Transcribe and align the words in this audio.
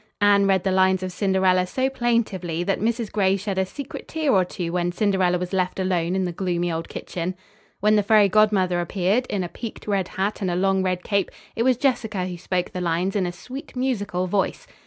Anne 0.19 0.47
read 0.47 0.63
the 0.63 0.71
lines 0.71 1.03
of 1.03 1.11
Cinderella 1.11 1.67
so 1.67 1.87
plaintively 1.87 2.63
that 2.63 2.79
Mrs. 2.81 3.11
Gray 3.11 3.37
shed 3.37 3.59
a 3.59 3.67
secret 3.67 4.07
tear 4.07 4.31
or 4.31 4.43
two 4.43 4.73
when 4.73 4.91
Cinderella 4.91 5.37
was 5.37 5.53
left 5.53 5.79
alone 5.79 6.15
in 6.15 6.25
the 6.25 6.31
gloomy 6.31 6.71
old 6.71 6.89
kitchen. 6.89 7.35
When 7.81 7.95
the 7.97 8.01
fairy 8.01 8.27
godmother 8.27 8.81
appeared, 8.81 9.27
in 9.27 9.43
a 9.43 9.47
peaked 9.47 9.85
red 9.85 10.07
hat 10.07 10.41
and 10.41 10.49
a 10.49 10.55
long 10.55 10.81
red 10.81 11.03
cape, 11.03 11.29
it 11.55 11.61
was 11.61 11.77
Jessica 11.77 12.25
who 12.25 12.37
spoke 12.39 12.71
the 12.71 12.81
lines 12.81 13.15
in 13.15 13.27
a 13.27 13.31
sweet, 13.31 13.75
musical 13.75 14.25
voice. 14.25 14.65